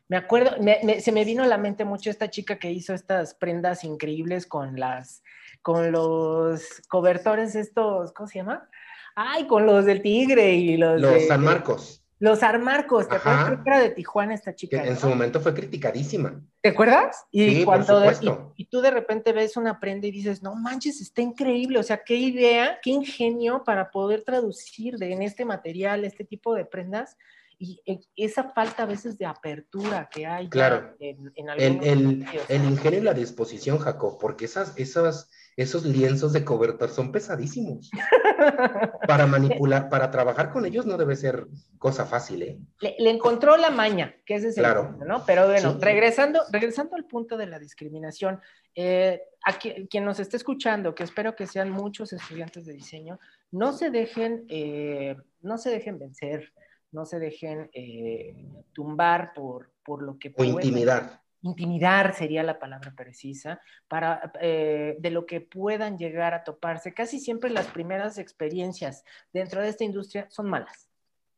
[0.08, 0.52] Me acuerdo,
[1.00, 4.80] se me vino a la mente mucho esta chica que hizo estas prendas increíbles con
[4.80, 5.24] las,
[5.64, 8.70] con los cobertores estos, ¿cómo se llama?
[9.16, 12.05] Ay, con los del tigre y los, los San Marcos.
[12.20, 13.46] Los Armarcos, ¿te acuerdas?
[13.46, 14.84] Creo que era de Tijuana esta chica.
[14.84, 16.42] en su momento fue criticadísima.
[16.62, 17.26] ¿Te acuerdas?
[17.30, 21.02] Y sí, cuando por y, tú de repente ves una prenda y dices, no manches,
[21.02, 21.78] está increíble.
[21.78, 26.56] O sea, qué idea, qué ingenio para poder traducir de, en este material este tipo
[26.56, 27.18] de prendas
[27.60, 30.96] y e, esa falta a veces de apertura que hay claro.
[31.00, 36.34] en, en el, el, el, ingenio y la disposición, Jacob, porque esas, esas, esos lienzos
[36.34, 37.90] de cobertor son pesadísimos.
[39.08, 42.60] para manipular, para trabajar con ellos no debe ser cosa fácil, ¿eh?
[42.82, 44.90] Le, encontró la maña, que ese es el claro.
[44.90, 45.26] punto, ¿no?
[45.26, 48.42] Pero bueno, regresando, regresando al punto de la discriminación,
[48.76, 53.20] eh, a quien, nos esté escuchando, que espero que sean muchos estudiantes de diseño,
[53.52, 56.52] no se dejen, eh, no se dejen vencer,
[56.92, 58.36] no se dejen eh,
[58.74, 60.34] tumbar por, por lo que...
[60.36, 66.44] O intimidar intimidar sería la palabra precisa, para, eh, de lo que puedan llegar a
[66.44, 66.94] toparse.
[66.94, 70.90] Casi siempre las primeras experiencias dentro de esta industria son malas.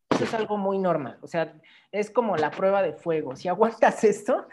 [0.10, 1.54] Eso es algo muy normal, o sea,
[1.92, 3.36] es como la prueba de fuego.
[3.36, 4.48] Si aguantas esto,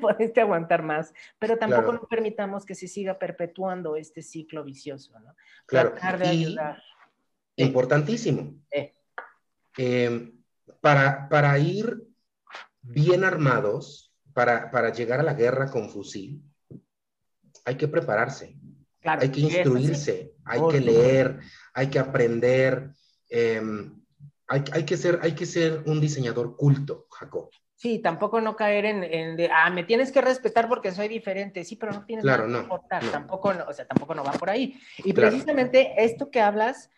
[0.00, 5.34] puedes aguantar más, pero tampoco no permitamos que se siga perpetuando este ciclo vicioso, ¿no?
[5.66, 5.94] Claro.
[6.18, 6.82] de ayudar.
[7.56, 8.54] Importantísimo.
[8.70, 8.94] Eh.
[9.76, 10.32] Eh,
[10.80, 12.04] para, para ir
[12.80, 16.42] bien armados, para, llegar a la guerra con fusil,
[17.64, 18.56] hay que prepararse,
[19.02, 21.40] hay que instruirse, hay que leer,
[21.74, 22.90] hay que aprender,
[23.28, 24.02] em,
[24.46, 27.50] hay, hay, que ser, hay que ser un diseñador culto, Jacob.
[27.82, 31.74] Sí, tampoco no caer en, de, ah, me tienes que respetar porque soy diferente, sí,
[31.74, 34.78] pero no tienes claro, nada que no, tampoco, o sea, tampoco no va por ahí.
[34.98, 36.90] Y precisamente esto que hablas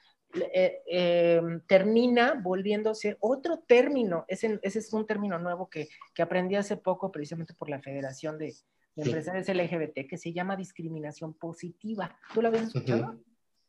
[0.53, 4.25] eh, em, termina volviéndose otro término.
[4.29, 8.39] Ese, ese, es un término nuevo que, que, aprendí hace poco precisamente por la Federación
[8.39, 8.55] de,
[8.97, 12.17] de empresarios LGBT que se llama discriminación positiva.
[12.33, 13.19] ¿Tú lo habías escuchado?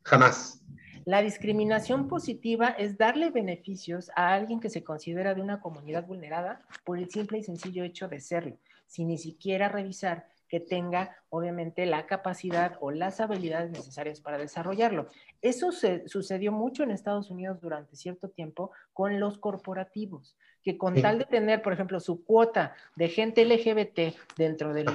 [0.04, 0.62] Jamás.
[1.04, 6.66] La discriminación positiva es darle beneficios a alguien que se considera de una comunidad vulnerada
[6.84, 11.86] por el simple y sencillo hecho de serlo, sin ni siquiera revisar que tenga obviamente
[11.86, 15.08] la capacidad o las habilidades necesarias para desarrollarlo.
[15.42, 21.00] Eso se, sucedió mucho en Estados Unidos durante cierto tiempo con los corporativos, que con
[21.00, 24.86] tal de tener, por ejemplo, su cuota de gente LGBT dentro, del,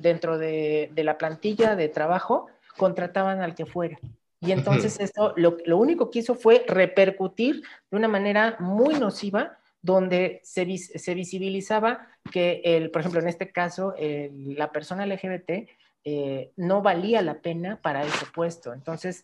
[0.00, 3.98] dentro de, de la plantilla de trabajo, contrataban al que fuera.
[4.40, 9.58] Y entonces esto lo, lo, único que hizo fue repercutir de una manera muy nociva
[9.82, 15.68] donde se, se visibilizaba que, el, por ejemplo, en este caso, el, la persona LGBT
[16.02, 18.72] eh, no valía la pena para ese puesto.
[18.72, 19.22] Entonces,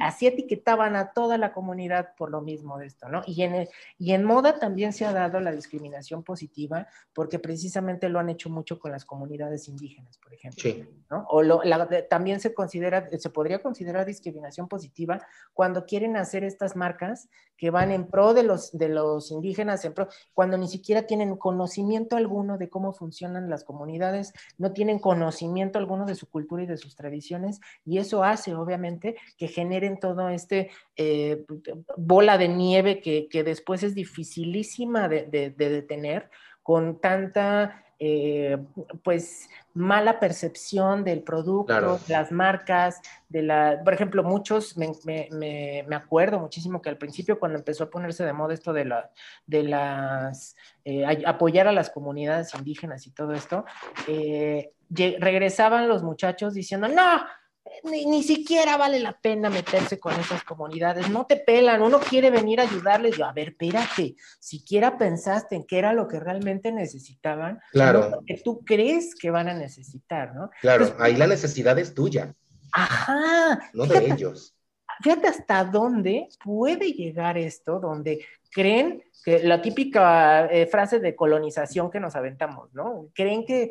[0.00, 3.22] así, etiquetaban a toda la comunidad por lo mismo de esto, ¿no?
[3.26, 8.20] Y en, y en moda también se ha dado la discriminación positiva porque precisamente lo
[8.20, 10.62] han hecho mucho con las comunidades indígenas, por ejemplo.
[10.62, 10.88] Sí.
[11.10, 11.26] ¿no?
[11.28, 11.60] O lo,
[12.08, 15.20] también se considera, se podría considerar discriminación positiva
[15.52, 19.92] cuando quieren hacer estas marcas que van en pro de los, de los indígenas, en
[19.92, 25.79] pro, cuando ni siquiera tienen conocimiento alguno de cómo funcionan las comunidades, no tienen conocimiento
[25.80, 30.28] alguno de su cultura y de sus tradiciones, y eso hace, obviamente, que generen todo
[30.28, 31.44] este eh,
[31.96, 36.30] bola de nieve que, después es dificilísima de, de detener
[36.62, 38.56] con tanta eh,
[39.04, 45.96] pues mala percepción del producto, las marcas, de la, por ejemplo, muchos, me, me, me,
[45.96, 49.10] acuerdo muchísimo que al principio cuando empezó a ponerse de moda esto de, la,
[49.46, 53.66] de las, eh, apoyar a las comunidades indígenas y todo esto,
[54.08, 57.22] eh, regresaban los muchachos diciendo, no,
[57.84, 62.60] ni, siquiera vale la pena meterse con esas comunidades, no te pelan, uno quiere venir
[62.60, 67.60] a ayudarles, yo, a ver, espérate, siquiera pensaste en qué era lo que realmente necesitaban,
[67.72, 68.22] claro.
[68.26, 70.50] que tú crees que van a necesitar, ¿no?
[70.60, 72.34] Claro, ahí la necesidad es tuya.
[72.72, 73.70] Ajá.
[73.72, 74.54] No de ellos.
[75.02, 81.90] Fíjate hasta dónde puede llegar esto, donde creen que la típica eh, frase de colonización
[81.90, 83.08] que nos aventamos, ¿no?
[83.14, 83.70] Creen que,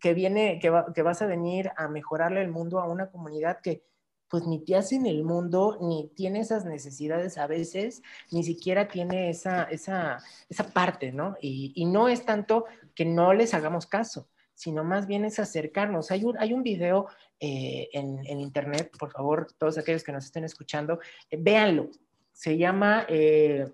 [0.00, 3.82] que, viene, que, que, vas a venir a mejorarle el mundo a una comunidad que
[4.28, 8.88] pues ni te hace en el mundo, ni tiene esas necesidades a veces, ni siquiera
[8.88, 11.36] tiene esa, esa, esa parte, ¿no?
[11.42, 16.10] Y, y, no es tanto que no les hagamos caso, sino más bien es acercarnos.
[16.10, 17.08] Hay un, hay un video
[17.44, 21.90] eh, en, en, internet, por favor, todos aquellos que nos estén escuchando, eh, véanlo.
[22.30, 23.66] Se llama eh,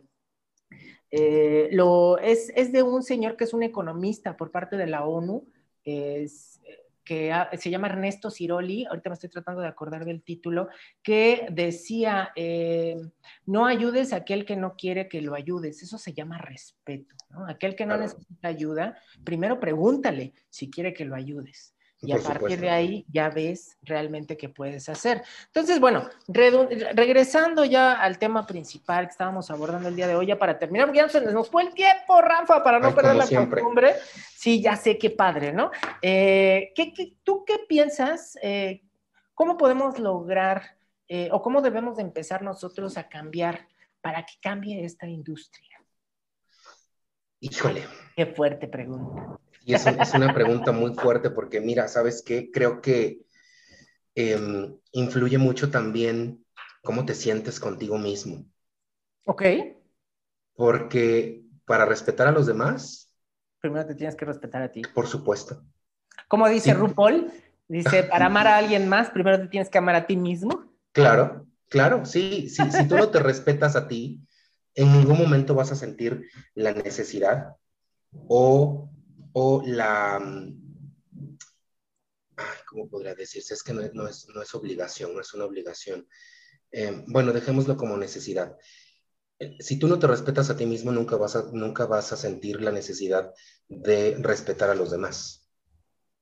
[1.73, 5.47] lo, es, es, de un señor que es un economista por parte de la ONU,
[5.85, 6.63] es,
[7.05, 10.69] que se llama Ernesto Ciroli, ahorita me estoy tratando de acordar del título,
[11.03, 12.33] que decía,
[13.45, 17.47] no ayudes a aquel que no quiere que lo ayudes, eso se llama respeto, ¿no?
[17.47, 22.61] Aquel que no necesita ayuda, primero pregúntale si quiere que lo ayudes y a partir
[22.61, 25.23] de ahí ya ves realmente qué puedes hacer.
[25.47, 30.39] Entonces, bueno, regresando ya al tema principal que estábamos abordando el día de hoy, ya
[30.39, 33.97] para terminar, porque ya se nos fue el tiempo, Rafa, para no perder la costumbre.
[34.35, 35.73] Sí, ya sé qué padre, ¿no?
[36.01, 38.39] Eh, ¿qué, tú qué piensas?
[38.43, 38.83] Eh,
[39.35, 40.77] ¿Cómo podemos lograr
[41.09, 43.67] eh, o cómo debemos de empezar nosotros a cambiar
[44.01, 45.78] para que cambie esta industria?
[47.41, 47.85] Híjole.
[48.17, 49.39] Qué fuerte pregunta.
[49.65, 52.51] Y es una pregunta muy fuerte porque, mira, ¿sabes qué?
[52.51, 53.21] Creo que
[54.15, 56.45] em, influye mucho también
[56.83, 58.47] cómo te sientes contigo mismo.
[59.25, 59.43] Ok.
[60.55, 63.15] Porque para respetar a los demás...
[63.61, 64.83] Primero te tienes que respetar a ti.
[64.95, 65.63] Por supuesto.
[66.29, 67.31] Como dice RuPaul,
[67.69, 70.73] dice, para amar a alguien más, primero te tienes que amar a ti mismo.
[70.93, 74.21] Claro, claro, sí, sí si tú no te respetas a ti,
[74.79, 77.57] en ningún momento vas a sentir la necesidad
[78.29, 78.89] o
[79.33, 81.39] o la, mm,
[82.67, 83.55] ¿cómo podría decirse?
[83.55, 86.09] Es que no, es, obligación, no es una obligación.
[86.73, 88.57] Eh, bueno, dejémoslo como necesidad.
[89.39, 92.17] Eh, si tú no te respetas a ti mismo, nunca vas a, nunca vas a
[92.17, 93.33] sentir la necesidad
[93.69, 95.47] de respetar a los demás.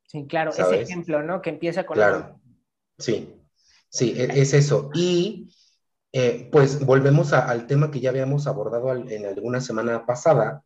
[0.07, 1.43] Sí, claro, ese ejemplo, ¿no?
[1.43, 1.97] Que empieza con...
[1.97, 2.41] Claro,
[2.99, 3.35] sí,
[3.89, 4.91] sí, e, es eso.
[4.95, 5.49] Y
[6.13, 10.65] eh, pues volvemos al tema que ya habíamos abordado en alguna semana pasada,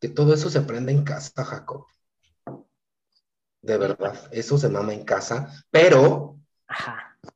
[0.00, 1.86] que todo eso se aprende en casa, Jacob.
[3.62, 6.38] De verdad, eso se mama en casa, pero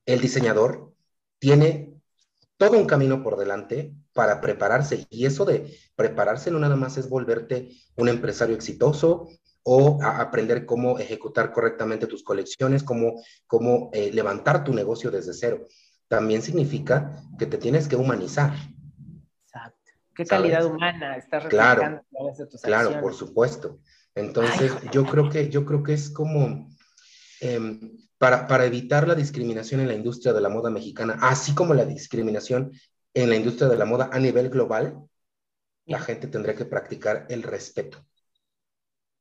[0.05, 0.93] el diseñador
[1.39, 1.95] tiene
[2.59, 7.09] todo un camino por delante para prepararse y eso de prepararse no nada más es
[7.09, 9.29] volverte un empresario exitoso
[9.63, 15.67] o aprender cómo ejecutar correctamente tus colecciones, cómo, cómo eh, levantar tu negocio desde cero.
[16.09, 18.55] También significa que te tienes que humanizar.
[19.45, 19.93] Exacto.
[20.15, 22.03] ¿Qué calidad humana estás claro,
[22.63, 23.79] Claro, por supuesto.
[24.15, 26.69] Entonces, yo creo que, yo creo que es como
[27.41, 31.75] em, para, para evitar la discriminación en la industria de la moda mexicana, así como
[31.75, 32.73] la discriminación
[33.15, 35.09] en la industria de la moda a nivel global,
[35.87, 38.05] la gente tendría que practicar el respeto,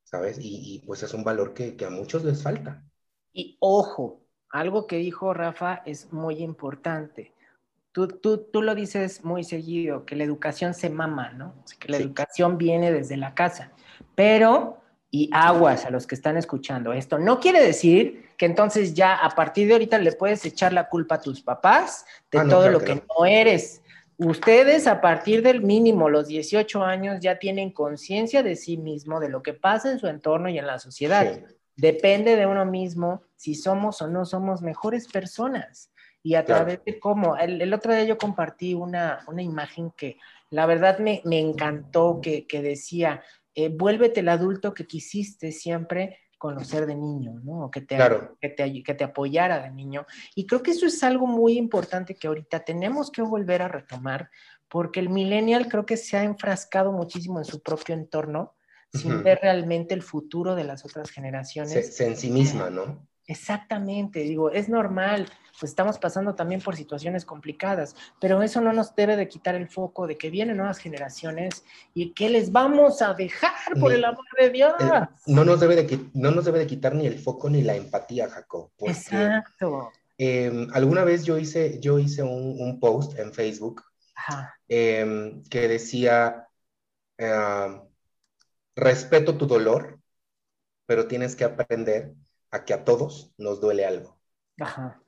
[0.04, 0.38] ¿sabes?
[0.42, 2.84] Y, pues es un valor que, que, a muchos les falta.
[3.32, 7.34] Y ojo, algo que dijo Rafa es muy importante.
[7.92, 11.56] Tú, tú, tú lo dices muy seguido, que la educación se mama, ¿no?
[11.80, 13.72] que la educación viene desde la casa,
[14.14, 14.78] pero
[15.10, 17.18] y aguas a los que están escuchando esto.
[17.18, 21.16] No quiere decir que entonces ya a partir de ahorita le puedes echar la culpa
[21.16, 23.26] a tus papás de ah, todo lo que, no.
[23.26, 23.82] eres.
[24.18, 29.30] Ustedes a partir del mínimo, los 18 años, ya tienen conciencia de sí mismo, de
[29.30, 31.40] lo que pasa en su entorno y en la sociedad.
[31.78, 35.92] Depende de uno mismo si somos o no somos mejores personas.
[36.24, 40.18] Y a través de cómo, el, otro día yo compartí una, una imagen que
[40.50, 43.22] la verdad me, me encantó, que, que decía,
[43.56, 47.72] eh, vuélvete el adulto que quisiste siempre conocer de niño, ¿no?
[47.72, 47.98] Que te,
[48.40, 50.06] que, te, que te apoyara de niño.
[50.36, 54.30] Y creo que eso es algo muy importante que ahorita tenemos que volver a retomar,
[54.68, 58.54] porque el millennial creo que se ha enfrascado muchísimo en su propio entorno,
[58.94, 62.00] sin ver realmente el futuro de las otras generaciones.
[62.00, 63.08] en sí misma, ¿no?
[63.30, 65.28] Exactamente, digo, es normal,
[65.60, 69.68] pues estamos pasando también por situaciones complicadas, pero eso no nos debe de quitar el
[69.68, 74.24] foco de que vienen nuevas generaciones y que les vamos a dejar por el amor
[74.40, 74.74] de Dios.
[75.26, 78.30] no, nos debe de, no nos debe de quitar ni el foco ni la empatía,
[78.30, 78.72] Jacob.
[78.80, 79.92] Exacto.
[80.18, 83.84] Em, alguna vez yo hice, yo hice un, post en Facebook
[84.70, 86.48] em, que decía,
[87.20, 87.84] ah,
[88.78, 90.00] respeto tu dolor,
[90.86, 92.14] pero tienes que aprender
[92.52, 94.18] a que a todos nos duele algo.
[94.60, 95.02] Ajá.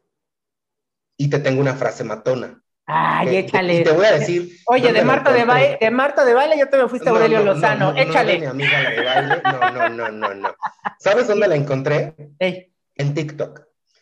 [1.16, 2.62] Y te tengo una frase matona.
[2.86, 3.84] Ay, échale.
[3.84, 4.58] te voy a decir.
[4.66, 7.44] Oye, de Marta de, baile, de Marta de baile, yo te me fuiste a Aurelio
[7.44, 7.96] Lozano.
[7.96, 8.40] échale.
[8.40, 9.42] mi amiga la de baile.
[9.44, 10.56] No, no, no, no, no.
[10.98, 12.16] ¿Sabes dónde la encontré?
[12.40, 13.62] En TikTok.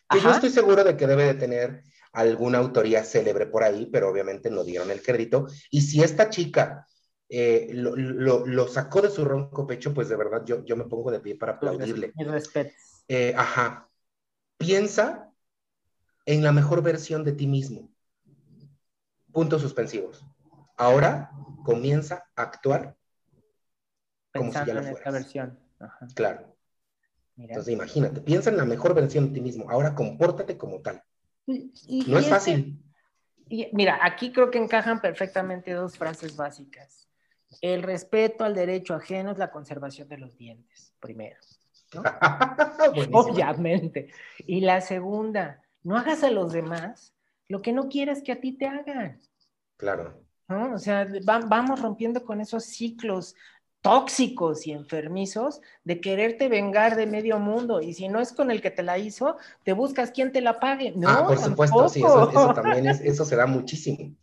[0.09, 4.09] Que yo estoy seguro de que debe de tener alguna autoría célebre por ahí, pero
[4.09, 5.47] obviamente no dieron el crédito.
[5.69, 6.87] Y si esta chica
[7.29, 7.95] eh, lo,
[8.45, 11.35] lo, sacó de su ronco pecho, pues de verdad yo, yo me pongo de pie
[11.35, 12.13] para aplaudirle.
[12.15, 12.73] Mi respeto.
[13.09, 13.89] Eh, ajá,
[14.57, 15.33] piensa
[16.25, 17.89] en la mejor versión de ti mismo.
[19.31, 20.25] Puntos suspensivos.
[20.77, 21.31] Ahora
[21.63, 22.95] comienza a actuar
[24.33, 25.13] como si ya lo fueras.
[25.13, 25.59] versión.
[26.15, 26.55] Claro.
[27.37, 29.69] Entonces imagínate, piensa en la mejor versión de ti mismo.
[29.69, 31.03] Ahora compórtate como tal.
[31.45, 32.81] no es fácil.
[33.73, 37.06] mira, aquí creo que encajan perfectamente dos frases básicas.
[37.61, 41.37] El respeto al derecho ajeno es la conservación de los dientes, primero.
[43.13, 44.09] Obviamente.
[44.45, 47.13] Y la segunda, no hagas a los demás
[47.47, 49.19] lo que no quieras que a ti te hagan.
[49.77, 50.21] Claro.
[50.49, 53.35] O sea, vamos rompiendo con esos ciclos
[53.81, 57.81] tóxicos y enfermizos de quererte vengar de medio mundo.
[57.81, 60.59] Y si no es con el que te la hizo, te buscas quien te la
[60.59, 60.93] pague.
[60.95, 64.15] No, ah, por supuesto, sí, eso, también es, eso se da muchísimo.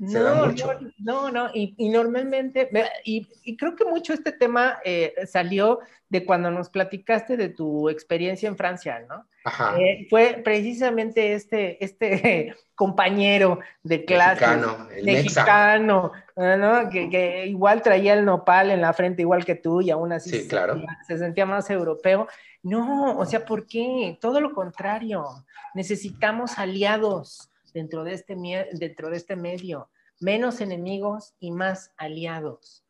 [0.00, 0.52] No,
[0.98, 2.70] no, no, y, normalmente,
[3.04, 8.48] y, creo que mucho este tema eh, salió de cuando nos platicaste de tu experiencia
[8.48, 9.26] en Francia, ¿no?
[9.44, 9.78] Ajá.
[9.78, 16.88] Eh, fue precisamente este, este compañero de clase mexicano, el mexicano ¿no?
[16.88, 20.48] Que, igual traía el nopal en la frente igual que tú y aún así sí,
[20.48, 20.82] claro.
[21.06, 22.26] se sentía más europeo.
[22.62, 24.18] No, o sea, ¿por qué?
[24.20, 25.26] Todo lo contrario.
[25.74, 28.36] Necesitamos aliados dentro de este,
[28.72, 32.84] dentro de este medio, menos enemigos y más aliados.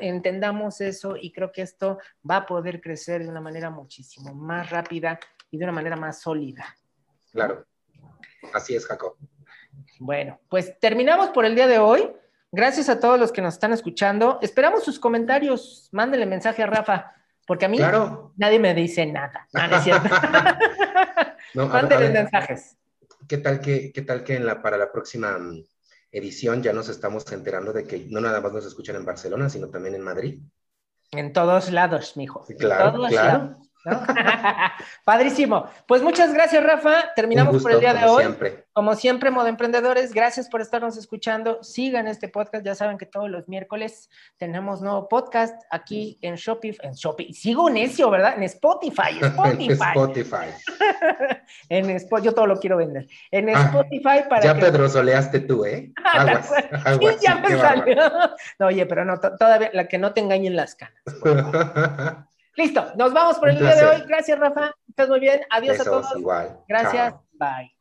[0.00, 4.70] Entendamos eso y creo que esto va a poder crecer de una manera muchísimo más
[4.70, 6.64] rápida y de una manera más sólida.
[7.30, 7.64] Claro,
[8.52, 9.16] así es, Jacob.
[10.00, 12.10] Bueno, pues terminamos por el día de hoy.
[12.50, 14.38] Gracias a todos los que nos están escuchando.
[14.42, 15.88] Esperamos sus comentarios.
[15.92, 17.14] Mándenle mensaje a Rafa,
[17.46, 17.78] porque a mí
[18.36, 19.48] nadie me dice nada.
[21.54, 22.76] No, Mándenle mensajes.
[23.32, 25.64] ¿Qué tal que, qué tal que en la, para la próxima mm,
[26.10, 29.70] edición ya nos estamos enterando de que no nada más nos escuchan en Barcelona, sino
[29.70, 30.42] también en Madrid.
[31.12, 32.44] En todos lados, mijo.
[32.58, 33.56] Claro, claro.
[35.04, 35.66] Padrísimo.
[35.86, 37.12] Pues muchas gracias, Rafa.
[37.14, 38.22] Terminamos por el día de hoy.
[38.22, 38.64] Siempre.
[38.72, 41.62] Como siempre, Modo Emprendedores, gracias por estarnos escuchando.
[41.62, 42.64] Sigan este podcast.
[42.64, 44.08] Ya saben que todos los miércoles
[44.38, 46.86] tenemos nuevo podcast aquí en Shopify.
[46.86, 47.34] En Shopify.
[47.34, 48.34] Sigo necio, ¿verdad?
[48.36, 49.18] En Spotify.
[49.20, 49.74] Spotify.
[49.94, 50.46] Spotify.
[51.68, 52.22] en Spotify.
[52.24, 53.08] Yo todo lo quiero vender.
[53.30, 54.42] En ah, Spotify para.
[54.42, 55.92] Ya Pedro soleaste tú, ¿eh?
[56.04, 56.50] Aguas,
[56.98, 57.96] sí, ya me salió.
[58.58, 61.02] No, oye, pero no, todavía la que no te engañen las canas.
[62.56, 64.02] Listo, nos vamos por el día de hoy.
[64.06, 64.74] Gracias, Rafa.
[64.88, 65.40] Estás muy bien.
[65.50, 66.16] Adiós a todos.
[66.16, 66.58] Igual.
[66.68, 67.14] Gracias.
[67.32, 67.72] Bye.